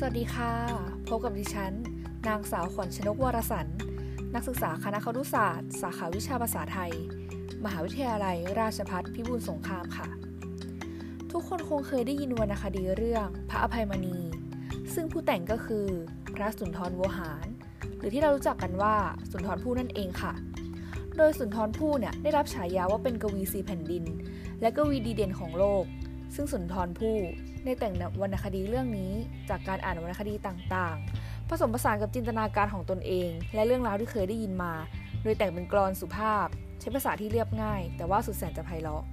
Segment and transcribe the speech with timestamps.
[0.00, 0.52] สวัสดีค่ะ
[1.08, 1.72] พบกับดิฉัน
[2.28, 3.66] นางสาวขวัญชนกวรสัน
[4.34, 6.92] นักศึกษาคณะครุศาสตร์ สาขาวิชาภาษาไทย
[7.64, 10.08] มหาวิทยาลัย ราชภัฏพิบูลสงครามค่ะ
[11.30, 14.18] ทุกคนคงเคยได้ยินวรรณคดีเรื่องพระอภัยมณี
[14.94, 15.86] ซึ่งผู้แต่งก็คือ
[16.34, 17.46] พระสุนทรโวหาร
[17.98, 18.96] หรือที่เรารู้จักกันว่า
[19.30, 20.32] สุนทรภู่นั่นเองค่ะ
[21.16, 24.04] โดยสุนทรภู่เนี่ยได้รับฉายาว่าเป็นกวีสีแผ่นดิน
[24.60, 25.84] และกวีดีเด่นของโลก
[26.34, 27.16] ซึ่งสุนทรภู่
[27.64, 29.12] ได้แต่งวรรณคดีเรื่องนี้
[29.50, 34.72] จากการอ่านวรรณคดีต่างๆ ผสมผสานกับจินตนาการของตนเอง และเรื่องราวที่เคยได้ยินมา
[35.22, 36.46] โดยแต่งเป็นกรอนสุภาพ
[36.80, 39.04] ใช้ภาษาที่เรียบง่าย แต่ว่าสุดแสนจะไพเราะ